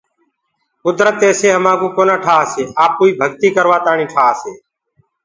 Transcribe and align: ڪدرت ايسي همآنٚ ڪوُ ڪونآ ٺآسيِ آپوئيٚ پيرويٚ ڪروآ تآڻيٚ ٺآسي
ڪدرت 0.83 1.19
ايسي 1.25 1.47
همآنٚ 1.55 1.79
ڪوُ 1.81 1.87
ڪونآ 1.95 2.15
ٺآسيِ 2.23 2.63
آپوئيٚ 2.85 3.17
پيرويٚ 3.17 3.55
ڪروآ 3.55 3.77
تآڻيٚ 3.85 4.11
ٺآسي 4.15 4.51